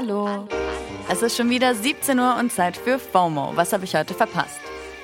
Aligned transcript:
Hallo. 0.00 0.46
Es 1.08 1.22
ist 1.22 1.36
schon 1.36 1.50
wieder 1.50 1.74
17 1.74 2.20
Uhr 2.20 2.36
und 2.36 2.52
Zeit 2.52 2.76
für 2.76 3.00
FOMO. 3.00 3.56
Was 3.56 3.72
habe 3.72 3.84
ich 3.84 3.96
heute 3.96 4.14
verpasst? 4.14 4.60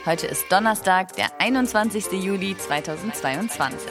Heute 0.06 0.28
ist 0.28 0.44
Donnerstag, 0.52 1.16
der 1.16 1.40
21. 1.40 2.12
Juli 2.12 2.56
2022. 2.56 3.90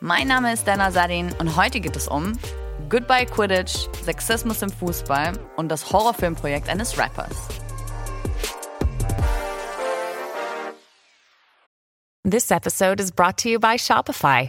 Mein 0.00 0.26
Name 0.26 0.54
ist 0.54 0.66
Dana 0.66 0.90
Sadin 0.90 1.34
und 1.38 1.54
heute 1.56 1.80
geht 1.80 1.96
es 1.96 2.08
um 2.08 2.32
Goodbye 2.88 3.26
Quidditch, 3.26 3.88
Sexismus 4.02 4.62
im 4.62 4.70
Fußball 4.70 5.38
und 5.56 5.68
das 5.68 5.92
Horrorfilmprojekt 5.92 6.70
eines 6.70 6.96
Rappers. 6.96 7.36
This 12.24 12.50
episode 12.50 13.02
is 13.02 13.12
brought 13.12 13.36
to 13.42 13.50
you 13.50 13.60
by 13.60 13.76
Shopify. 13.76 14.48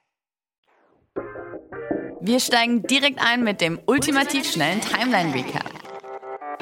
Wir 2.23 2.39
steigen 2.39 2.83
direkt 2.83 3.19
ein 3.19 3.43
mit 3.43 3.61
dem 3.61 3.79
ultimativ 3.87 4.47
schnellen 4.51 4.79
Timeline-Recap. 4.79 5.71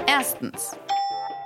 Erstens. 0.08 0.78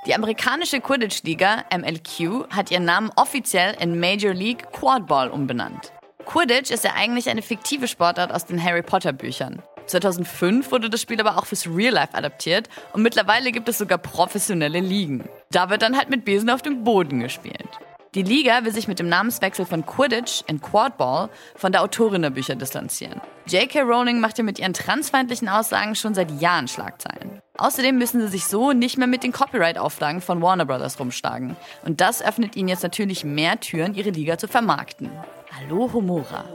Die 0.06 0.14
amerikanische 0.14 0.82
Quidditch-Liga 0.82 1.64
MLQ 1.76 2.48
hat 2.52 2.70
ihren 2.70 2.86
Namen 2.86 3.10
offiziell 3.16 3.76
in 3.80 4.00
Major 4.00 4.36
League 4.36 4.72
Quadball 4.72 5.30
umbenannt. 5.30 5.94
Quidditch 6.28 6.70
ist 6.70 6.84
ja 6.84 6.92
eigentlich 6.96 7.28
eine 7.28 7.42
fiktive 7.42 7.88
Sportart 7.88 8.32
aus 8.32 8.46
den 8.46 8.64
Harry 8.64 8.84
Potter 8.84 9.14
Büchern. 9.14 9.64
2005 9.88 10.72
wurde 10.72 10.92
das 10.92 11.02
Spiel 11.02 11.20
aber 11.20 11.40
auch 11.40 11.48
fürs 11.48 11.66
Real 11.66 11.94
Life 11.94 12.14
adaptiert 12.14 12.70
und 12.94 13.02
mittlerweile 13.02 13.52
gibt 13.52 13.68
es 13.68 13.80
sogar 13.80 13.98
professionelle 13.98 14.80
Ligen. 14.80 15.28
Da 15.52 15.72
wird 15.72 15.82
dann 15.82 15.98
halt 15.98 16.12
mit 16.12 16.24
Besen 16.24 16.52
auf 16.52 16.62
dem 16.62 16.84
Boden 16.84 17.20
gespielt. 17.20 17.80
Die 18.16 18.22
Liga 18.22 18.64
will 18.64 18.72
sich 18.72 18.88
mit 18.88 19.00
dem 19.00 19.10
Namenswechsel 19.10 19.66
von 19.66 19.88
Quidditch 19.88 20.44
in 20.46 20.62
Quadball 20.62 21.30
von 21.56 21.72
der 21.72 21.82
Autorin 21.82 22.22
der 22.22 22.30
Bücher 22.30 22.54
distanzieren. 22.54 23.20
J.K. 23.48 23.82
Rowling 23.82 24.20
macht 24.20 24.38
ja 24.38 24.44
mit 24.44 24.60
ihren 24.60 24.74
transfeindlichen 24.74 25.50
Aussagen 25.50 25.96
schon 25.96 26.14
seit 26.14 26.30
Jahren 26.40 26.68
Schlagzeilen. 26.68 27.42
Außerdem 27.58 27.98
müssen 27.98 28.22
sie 28.22 28.28
sich 28.28 28.46
so 28.46 28.72
nicht 28.72 29.00
mehr 29.00 29.08
mit 29.08 29.24
den 29.24 29.32
Copyright-Auflagen 29.32 30.22
von 30.22 30.44
Warner 30.44 30.66
Bros. 30.66 31.00
rumschlagen. 31.00 31.56
Und 31.86 32.02
das 32.02 32.22
öffnet 32.22 32.56
ihnen 32.56 32.68
jetzt 32.68 32.84
natürlich 32.84 33.24
mehr 33.24 33.60
Türen, 33.60 33.96
ihre 33.96 34.12
Liga 34.12 34.38
zu 34.38 34.48
vermarkten. 34.48 35.10
Hallo 35.52 35.90
Homora. 35.92 36.46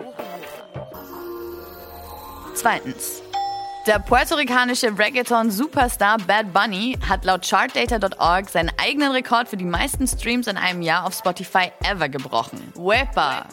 Zweitens. 2.55 3.23
Der 3.89 4.01
puerto-ricanische 4.01 4.99
Reggaeton-Superstar 4.99 6.19
Bad 6.19 6.53
Bunny 6.53 6.99
hat 7.09 7.25
laut 7.25 7.49
chartdata.org 7.49 8.51
seinen 8.51 8.71
eigenen 8.77 9.13
Rekord 9.13 9.49
für 9.49 9.57
die 9.57 9.65
meisten 9.65 10.07
Streams 10.07 10.47
in 10.47 10.59
einem 10.59 10.83
Jahr 10.83 11.07
auf 11.07 11.15
Spotify 11.15 11.73
ever 11.83 12.11
gebrochen. 12.11 12.71
Wepa! 12.75 13.47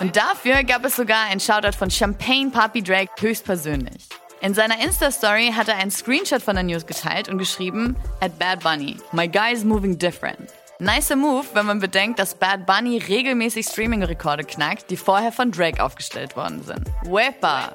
Und 0.00 0.14
dafür 0.16 0.64
gab 0.64 0.84
es 0.84 0.96
sogar 0.96 1.30
einen 1.30 1.40
Shoutout 1.40 1.78
von 1.78 1.90
Champagne 1.90 2.50
Papi 2.50 2.82
Drake 2.82 3.10
höchstpersönlich. 3.20 4.10
In 4.42 4.52
seiner 4.52 4.78
Insta-Story 4.84 5.54
hat 5.56 5.68
er 5.68 5.76
einen 5.76 5.90
Screenshot 5.90 6.42
von 6.42 6.56
der 6.56 6.64
News 6.64 6.84
geteilt 6.84 7.30
und 7.30 7.38
geschrieben, 7.38 7.96
at 8.20 8.38
Bad 8.38 8.60
Bunny, 8.60 8.98
my 9.12 9.26
guy 9.26 9.50
is 9.50 9.64
moving 9.64 9.96
different. 9.96 10.59
Nicer 10.80 11.14
Move, 11.14 11.44
wenn 11.52 11.66
man 11.66 11.78
bedenkt, 11.78 12.18
dass 12.18 12.34
Bad 12.34 12.64
Bunny 12.64 12.96
regelmäßig 12.96 13.66
Streaming-Rekorde 13.66 14.44
knackt, 14.44 14.90
die 14.90 14.96
vorher 14.96 15.30
von 15.30 15.52
Drake 15.52 15.84
aufgestellt 15.84 16.36
worden 16.36 16.62
sind. 16.62 16.86
Wepa! 17.02 17.72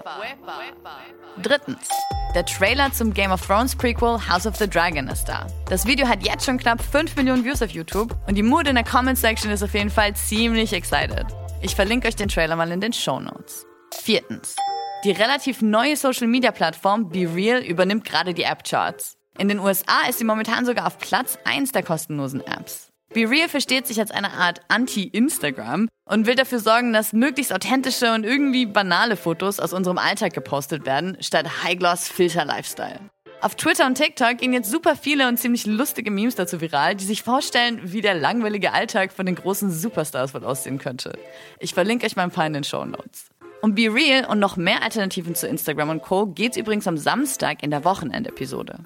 Drittens. 1.39 1.87
Der 2.33 2.43
Trailer 2.47 2.91
zum 2.91 3.13
Game 3.13 3.31
of 3.31 3.45
Thrones 3.45 3.75
Prequel 3.75 4.17
House 4.27 4.47
of 4.47 4.55
the 4.55 4.67
Dragon 4.67 5.07
ist 5.07 5.25
da. 5.25 5.45
Das 5.69 5.85
Video 5.85 6.07
hat 6.07 6.25
jetzt 6.25 6.45
schon 6.45 6.57
knapp 6.57 6.81
5 6.81 7.15
Millionen 7.15 7.45
Views 7.45 7.61
auf 7.61 7.69
YouTube 7.69 8.17
und 8.25 8.33
die 8.33 8.43
Mood 8.43 8.67
in 8.67 8.73
der 8.73 8.83
Comment-Section 8.83 9.51
ist 9.51 9.61
auf 9.61 9.75
jeden 9.75 9.91
Fall 9.91 10.15
ziemlich 10.15 10.73
excited. 10.73 11.27
Ich 11.61 11.75
verlinke 11.75 12.07
euch 12.07 12.15
den 12.15 12.29
Trailer 12.29 12.55
mal 12.55 12.71
in 12.71 12.81
den 12.81 12.91
Show 12.91 13.19
Notes. 13.19 13.67
Viertens. 13.93 14.55
Die 15.03 15.11
relativ 15.11 15.61
neue 15.61 15.95
Social-Media-Plattform 15.95 17.09
BeReal 17.09 17.61
übernimmt 17.61 18.03
gerade 18.03 18.33
die 18.33 18.43
App-Charts. 18.43 19.15
In 19.37 19.47
den 19.47 19.59
USA 19.59 20.07
ist 20.09 20.17
sie 20.17 20.25
momentan 20.25 20.65
sogar 20.65 20.87
auf 20.87 20.97
Platz 20.97 21.37
1 21.45 21.71
der 21.71 21.83
kostenlosen 21.83 22.41
Apps. 22.41 22.91
BeReal 23.13 23.47
versteht 23.47 23.87
sich 23.87 23.99
als 23.99 24.11
eine 24.11 24.31
Art 24.31 24.61
Anti-Instagram 24.67 25.87
und 26.05 26.25
will 26.25 26.35
dafür 26.35 26.59
sorgen, 26.59 26.91
dass 26.91 27.13
möglichst 27.13 27.53
authentische 27.53 28.13
und 28.13 28.23
irgendwie 28.23 28.65
banale 28.65 29.15
Fotos 29.15 29.59
aus 29.59 29.73
unserem 29.73 29.97
Alltag 29.97 30.33
gepostet 30.33 30.85
werden, 30.85 31.17
statt 31.21 31.63
High-Gloss-Filter-Lifestyle. 31.63 32.99
Auf 33.41 33.55
Twitter 33.55 33.85
und 33.85 33.95
TikTok 33.95 34.39
gehen 34.39 34.53
jetzt 34.53 34.71
super 34.71 34.95
viele 34.95 35.27
und 35.27 35.37
ziemlich 35.37 35.65
lustige 35.65 36.09
Memes 36.09 36.35
dazu 36.35 36.61
viral, 36.61 36.95
die 36.95 37.05
sich 37.05 37.21
vorstellen, 37.21 37.79
wie 37.83 38.01
der 38.01 38.15
langweilige 38.15 38.73
Alltag 38.73 39.11
von 39.11 39.25
den 39.25 39.35
großen 39.35 39.69
Superstars 39.69 40.33
wohl 40.33 40.43
aussehen 40.43 40.79
könnte. 40.79 41.17
Ich 41.59 41.73
verlinke 41.73 42.05
euch 42.05 42.15
mal 42.15 42.23
ein 42.23 42.31
paar 42.31 42.47
in 42.47 42.53
den 42.53 42.63
Show 42.63 42.85
Notes. 42.85 43.27
Um 43.61 43.75
Be 43.75 43.93
Real 43.93 44.25
und 44.25 44.39
noch 44.39 44.57
mehr 44.57 44.81
Alternativen 44.83 45.35
zu 45.35 45.47
Instagram 45.47 45.89
und 45.89 46.01
Co. 46.01 46.27
geht's 46.27 46.57
übrigens 46.57 46.87
am 46.87 46.97
Samstag 46.97 47.61
in 47.61 47.71
der 47.71 47.83
Wochenendepisode. 47.83 48.79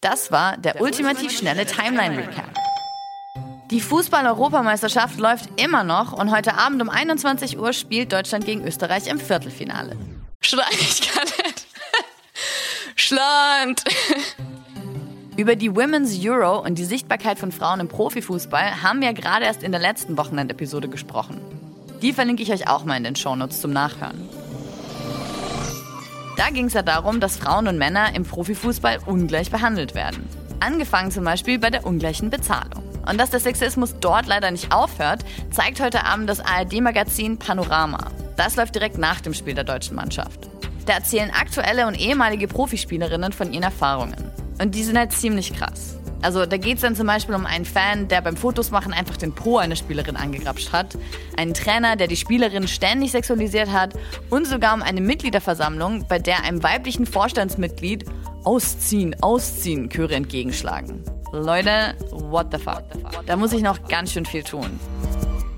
Das 0.00 0.32
war 0.32 0.56
der, 0.56 0.72
der 0.72 0.82
ultimativ 0.82 1.30
schnelle 1.30 1.66
Timeline-Recap. 1.66 2.49
Die 3.70 3.80
Fußball-Europameisterschaft 3.80 5.20
läuft 5.20 5.48
immer 5.60 5.84
noch 5.84 6.12
und 6.12 6.32
heute 6.32 6.58
Abend 6.58 6.82
um 6.82 6.90
21 6.90 7.56
Uhr 7.56 7.72
spielt 7.72 8.12
Deutschland 8.12 8.44
gegen 8.44 8.66
Österreich 8.66 9.06
im 9.06 9.20
Viertelfinale. 9.20 9.96
Schrei. 10.40 10.64
Schland. 12.96 13.84
Über 15.36 15.54
die 15.54 15.74
Women's 15.74 16.18
Euro 16.20 16.60
und 16.60 16.78
die 16.78 16.84
Sichtbarkeit 16.84 17.38
von 17.38 17.52
Frauen 17.52 17.78
im 17.78 17.86
Profifußball 17.86 18.82
haben 18.82 19.00
wir 19.00 19.12
gerade 19.12 19.44
erst 19.44 19.62
in 19.62 19.70
der 19.70 19.80
letzten 19.80 20.18
Wochenendepisode 20.18 20.88
gesprochen. 20.88 21.40
Die 22.02 22.12
verlinke 22.12 22.42
ich 22.42 22.52
euch 22.52 22.68
auch 22.68 22.84
mal 22.84 22.96
in 22.96 23.04
den 23.04 23.14
Shownotes 23.14 23.60
zum 23.60 23.72
Nachhören. 23.72 24.28
Da 26.36 26.50
ging 26.50 26.66
es 26.66 26.72
ja 26.72 26.82
darum, 26.82 27.20
dass 27.20 27.36
Frauen 27.36 27.68
und 27.68 27.78
Männer 27.78 28.16
im 28.16 28.24
Profifußball 28.24 28.98
ungleich 29.06 29.52
behandelt 29.52 29.94
werden. 29.94 30.28
Angefangen 30.58 31.12
zum 31.12 31.24
Beispiel 31.24 31.58
bei 31.58 31.70
der 31.70 31.86
ungleichen 31.86 32.30
Bezahlung. 32.30 32.79
Und 33.10 33.18
dass 33.18 33.30
der 33.30 33.40
Sexismus 33.40 33.96
dort 33.98 34.28
leider 34.28 34.52
nicht 34.52 34.72
aufhört, 34.72 35.24
zeigt 35.50 35.80
heute 35.80 36.06
Abend 36.06 36.30
das 36.30 36.38
ARD-Magazin 36.38 37.38
Panorama. 37.38 38.12
Das 38.36 38.54
läuft 38.54 38.76
direkt 38.76 38.98
nach 38.98 39.20
dem 39.20 39.34
Spiel 39.34 39.54
der 39.54 39.64
deutschen 39.64 39.96
Mannschaft. 39.96 40.48
Da 40.86 40.92
erzählen 40.92 41.30
aktuelle 41.30 41.88
und 41.88 41.98
ehemalige 41.98 42.46
Profispielerinnen 42.46 43.32
von 43.32 43.52
ihren 43.52 43.64
Erfahrungen. 43.64 44.30
Und 44.62 44.76
die 44.76 44.84
sind 44.84 44.96
halt 44.96 45.10
ziemlich 45.10 45.52
krass. 45.52 45.96
Also 46.22 46.46
da 46.46 46.56
geht 46.56 46.76
es 46.76 46.82
dann 46.82 46.94
zum 46.94 47.08
Beispiel 47.08 47.34
um 47.34 47.46
einen 47.46 47.64
Fan, 47.64 48.06
der 48.06 48.20
beim 48.20 48.36
Fotos 48.36 48.70
machen 48.70 48.92
einfach 48.92 49.16
den 49.16 49.34
Po 49.34 49.58
einer 49.58 49.74
Spielerin 49.74 50.14
angegrapscht 50.14 50.72
hat, 50.72 50.96
einen 51.36 51.54
Trainer, 51.54 51.96
der 51.96 52.06
die 52.06 52.16
Spielerin 52.16 52.68
ständig 52.68 53.10
sexualisiert 53.10 53.72
hat 53.72 53.94
und 54.28 54.46
sogar 54.46 54.74
um 54.74 54.82
eine 54.82 55.00
Mitgliederversammlung, 55.00 56.06
bei 56.06 56.20
der 56.20 56.44
einem 56.44 56.62
weiblichen 56.62 57.06
Vorstandsmitglied 57.06 58.04
Ausziehen, 58.44 59.16
Ausziehen 59.20 59.90
Chöre 59.90 60.14
entgegenschlagen. 60.14 61.02
Leute, 61.32 61.96
what 62.10 62.48
the 62.52 62.58
fuck? 62.58 62.82
Da 63.26 63.36
muss 63.36 63.52
ich 63.52 63.62
noch 63.62 63.86
ganz 63.86 64.12
schön 64.12 64.26
viel 64.26 64.42
tun. 64.42 64.80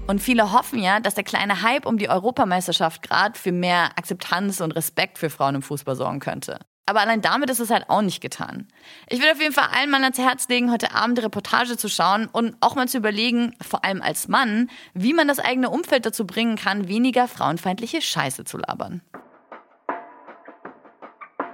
Und 0.07 0.21
viele 0.21 0.53
hoffen 0.53 0.83
ja, 0.83 1.01
dass 1.01 1.15
der 1.15 1.25
kleine 1.25 1.63
Hype 1.63 1.87
um 1.87 1.97
die 1.97 2.11
Europameisterschaft 2.11 3.03
gerade 3.03 3.39
für 3.39 3.53
mehr 3.53 3.91
Akzeptanz 3.97 4.61
und 4.61 4.73
Respekt 4.73 5.17
für 5.17 5.31
Frauen 5.31 5.55
im 5.55 5.63
Fußball 5.63 5.97
sorgen 5.97 6.21
könnte. 6.21 6.59
Aber 6.85 7.01
allein 7.01 7.23
damit 7.23 7.49
ist 7.49 7.61
es 7.61 7.71
halt 7.71 7.89
auch 7.89 8.03
nicht 8.03 8.21
getan. 8.21 8.69
Ich 9.09 9.23
will 9.23 9.31
auf 9.31 9.41
jeden 9.41 9.55
Fall 9.55 9.69
allen 9.75 9.91
Mann 9.91 10.03
ans 10.03 10.19
Herz 10.19 10.47
legen, 10.49 10.71
heute 10.71 10.95
Abend 10.95 11.17
die 11.17 11.23
Reportage 11.23 11.79
zu 11.79 11.89
schauen 11.89 12.29
und 12.31 12.55
auch 12.61 12.75
mal 12.75 12.89
zu 12.89 12.99
überlegen, 12.99 13.55
vor 13.63 13.83
allem 13.83 14.03
als 14.03 14.29
Mann, 14.29 14.69
wie 14.93 15.15
man 15.15 15.29
das 15.29 15.39
eigene 15.39 15.71
Umfeld 15.71 16.05
dazu 16.05 16.27
bringen 16.27 16.57
kann, 16.57 16.89
weniger 16.89 17.29
frauenfeindliche 17.29 18.03
Scheiße 18.03 18.45
zu 18.45 18.59
labern. 18.59 19.01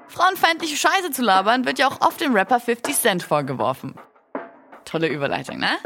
Frauenfeindliche 0.08 0.76
Scheiße 0.76 1.12
zu 1.12 1.22
labern 1.22 1.66
wird 1.66 1.78
ja 1.78 1.86
auch 1.86 2.00
oft 2.00 2.20
dem 2.20 2.34
Rapper 2.34 2.58
50 2.58 2.96
Cent 2.96 3.22
vorgeworfen. 3.22 3.94
Tolle 4.88 5.08
Überleitung, 5.08 5.58
ne? 5.58 5.76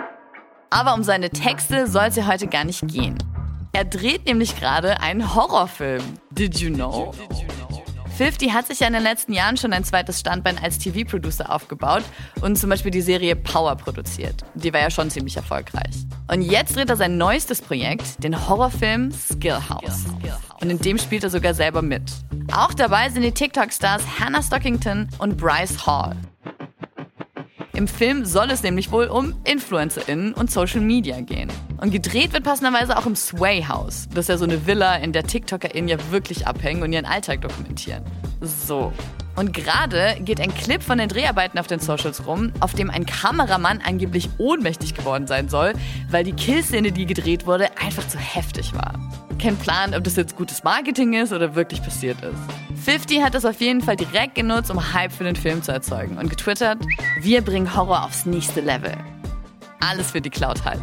Aber 0.71 0.95
um 0.95 1.03
seine 1.03 1.31
Texte 1.31 1.89
soll 1.89 2.05
es 2.05 2.17
ja 2.17 2.27
heute 2.27 2.47
gar 2.47 2.65
nicht 2.65 2.87
gehen. 2.87 3.19
Er 3.73 3.85
dreht 3.85 4.27
nämlich 4.27 4.55
gerade 4.59 5.01
einen 5.01 5.35
Horrorfilm. 5.35 6.03
Did 6.31 6.61
you 6.61 6.73
know? 6.73 7.13
50 8.17 8.53
hat 8.53 8.69
sich 8.69 8.81
ja 8.81 8.87
in 8.87 8.93
den 8.93 9.03
letzten 9.03 9.33
Jahren 9.33 9.57
schon 9.57 9.73
ein 9.73 9.83
zweites 9.83 10.21
Standbein 10.21 10.57
als 10.63 10.79
TV-Producer 10.79 11.53
aufgebaut 11.53 12.05
und 12.43 12.57
zum 12.57 12.71
Beispiel 12.71 12.93
die 12.93 13.01
Serie 13.01 13.35
Power 13.35 13.75
produziert. 13.75 14.45
Die 14.55 14.73
war 14.73 14.81
ja 14.81 14.91
schon 14.91 15.11
ziemlich 15.11 15.37
erfolgreich. 15.37 16.07
Und 16.31 16.43
jetzt 16.43 16.77
dreht 16.77 16.89
er 16.89 16.97
sein 16.97 17.17
neuestes 17.17 17.61
Projekt, 17.61 18.23
den 18.23 18.49
Horrorfilm 18.49 19.11
Skill 19.11 19.59
House. 19.69 20.05
Und 20.61 20.71
in 20.71 20.79
dem 20.79 20.99
spielt 20.99 21.25
er 21.25 21.31
sogar 21.31 21.55
selber 21.55 21.83
mit. 21.83 22.13
Auch 22.55 22.73
dabei 22.73 23.09
sind 23.09 23.23
die 23.23 23.33
TikTok-Stars 23.33 24.05
Hannah 24.21 24.43
Stockington 24.43 25.09
und 25.19 25.37
Bryce 25.37 25.87
Hall. 25.87 26.15
Im 27.75 27.89
Film 27.89 28.27
soll 28.27 28.51
es 28.51 28.63
nämlich 28.63 28.93
wohl 28.93 29.07
um 29.07 29.35
InfluencerInnen 29.45 30.35
und 30.35 30.51
Social 30.51 30.83
Media 30.83 31.21
gehen. 31.23 31.51
Und 31.79 31.91
gedreht 31.91 32.35
wird 32.35 32.45
passenderweise 32.45 32.99
auch 32.99 33.07
im 33.07 33.17
Sway 33.17 33.65
House. 33.65 34.09
Das 34.11 34.25
ist 34.25 34.29
ja 34.29 34.37
so 34.37 34.45
eine 34.45 34.67
Villa, 34.67 34.97
in 34.97 35.13
der 35.13 35.25
TikTokerInnen 35.25 35.89
ja 35.89 35.97
wirklich 36.11 36.47
abhängen 36.47 36.83
und 36.83 36.93
ihren 36.93 37.07
Alltag 37.07 37.41
dokumentieren. 37.41 38.05
So. 38.43 38.93
Und 39.37 39.55
gerade 39.55 40.17
geht 40.21 40.39
ein 40.39 40.55
Clip 40.55 40.83
von 40.83 40.99
den 40.99 41.09
Dreharbeiten 41.09 41.59
auf 41.59 41.67
den 41.67 41.81
Socials 41.81 42.27
rum, 42.27 42.53
auf 42.61 42.75
dem 42.75 42.91
ein 42.91 43.07
Kameramann 43.07 43.81
angeblich 43.81 44.29
ohnmächtig 44.37 44.95
geworden 44.95 45.27
sein 45.27 45.49
soll, 45.49 45.73
weil 46.11 46.25
die 46.25 46.35
Killszene, 46.35 46.93
die 46.93 47.07
gedreht 47.07 47.47
wurde, 47.47 47.71
einfach 47.79 48.07
zu 48.07 48.19
heftig 48.19 48.75
war. 48.75 48.93
Kein 49.41 49.57
Plan, 49.57 49.95
ob 49.95 50.05
das 50.05 50.17
jetzt 50.17 50.37
gutes 50.37 50.63
Marketing 50.63 51.15
ist 51.15 51.33
oder 51.33 51.55
wirklich 51.55 51.83
passiert 51.83 52.19
ist. 52.23 52.62
50 52.83 53.23
hat 53.23 53.35
das 53.35 53.45
auf 53.45 53.61
jeden 53.61 53.81
Fall 53.81 53.95
direkt 53.95 54.35
genutzt, 54.35 54.69
um 54.69 54.93
Hype 54.93 55.13
für 55.13 55.23
den 55.23 55.37
Film 55.37 55.63
zu 55.63 55.71
erzeugen 55.71 56.19
und 56.19 56.29
getwittert, 56.29 56.79
wir 57.21 57.41
bringen 57.41 57.77
Horror 57.77 58.05
aufs 58.05 58.27
nächste 58.27 58.61
Level. 58.61 58.93
Alles 59.79 60.11
für 60.11 60.21
die 60.21 60.31
Cloud 60.31 60.65
halt. 60.65 60.83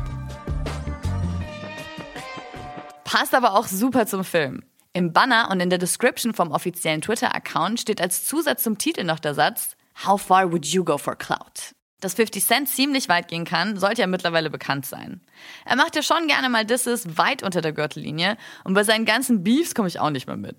Passt 3.04 3.36
aber 3.36 3.54
auch 3.54 3.68
super 3.68 4.06
zum 4.06 4.24
Film. 4.24 4.64
Im 4.94 5.12
Banner 5.12 5.50
und 5.52 5.60
in 5.60 5.70
der 5.70 5.78
Description 5.78 6.34
vom 6.34 6.52
offiziellen 6.52 7.02
Twitter-Account 7.02 7.82
steht 7.82 8.00
als 8.00 8.26
Zusatz 8.26 8.64
zum 8.64 8.78
Titel 8.78 9.04
noch 9.04 9.20
der 9.20 9.34
Satz 9.34 9.76
How 10.06 10.22
far 10.22 10.54
would 10.54 10.66
you 10.68 10.86
go 10.86 10.98
for 10.98 11.18
clout? 11.18 11.74
Dass 12.00 12.14
50 12.14 12.46
Cent 12.46 12.70
ziemlich 12.70 13.10
weit 13.10 13.28
gehen 13.28 13.44
kann, 13.44 13.78
sollte 13.78 14.02
ja 14.02 14.08
mittlerweile 14.08 14.50
bekannt 14.50 14.86
sein. 14.86 15.20
Er 15.66 15.76
macht 15.76 15.98
ja 15.98 16.02
schon 16.02 16.28
gerne 16.28 16.48
mal 16.48 16.66
Disses 16.66 17.18
weit 17.18 17.44
unter 17.44 17.60
der 17.60 17.74
Gürtellinie 17.74 18.38
und 18.64 18.74
bei 18.74 18.86
seinen 18.86 19.04
ganzen 19.04 19.44
Beefs 19.44 19.76
komme 19.76 19.90
ich 19.90 20.00
auch 20.00 20.12
nicht 20.12 20.28
mehr 20.28 20.38
mit. 20.38 20.56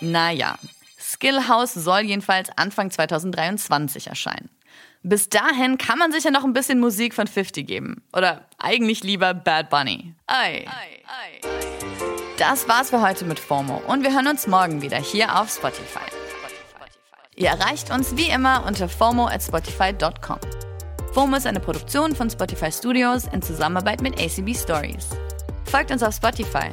Naja, 0.00 0.56
Skillhouse 0.98 1.74
soll 1.74 2.00
jedenfalls 2.00 2.50
Anfang 2.56 2.90
2023 2.90 4.08
erscheinen. 4.08 4.50
Bis 5.02 5.28
dahin 5.28 5.78
kann 5.78 5.98
man 5.98 6.12
sich 6.12 6.24
ja 6.24 6.30
noch 6.30 6.44
ein 6.44 6.52
bisschen 6.52 6.80
Musik 6.80 7.14
von 7.14 7.26
50 7.26 7.66
geben. 7.66 8.02
Oder 8.12 8.46
eigentlich 8.58 9.04
lieber 9.04 9.32
Bad 9.32 9.70
Bunny. 9.70 10.14
Ei. 10.26 10.66
Das 12.36 12.68
war's 12.68 12.90
für 12.90 13.00
heute 13.00 13.24
mit 13.24 13.38
FOMO 13.38 13.82
und 13.86 14.02
wir 14.02 14.12
hören 14.12 14.28
uns 14.28 14.46
morgen 14.46 14.82
wieder 14.82 14.98
hier 14.98 15.40
auf 15.40 15.50
Spotify. 15.50 16.04
Ihr 17.36 17.48
erreicht 17.48 17.90
uns 17.90 18.16
wie 18.16 18.28
immer 18.28 18.64
unter 18.66 18.88
FOMO 18.88 19.26
at 19.28 19.42
Spotify.com. 19.42 20.38
FOMO 21.12 21.36
ist 21.36 21.46
eine 21.46 21.60
Produktion 21.60 22.14
von 22.14 22.28
Spotify 22.28 22.70
Studios 22.70 23.24
in 23.32 23.42
Zusammenarbeit 23.42 24.02
mit 24.02 24.20
ACB 24.20 24.54
Stories. 24.54 25.08
Folgt 25.64 25.90
uns 25.90 26.02
auf 26.02 26.14
Spotify 26.14 26.72